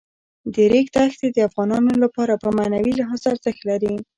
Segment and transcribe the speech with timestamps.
[0.53, 3.95] د ریګ دښتې د افغانانو لپاره په معنوي لحاظ ارزښت لري.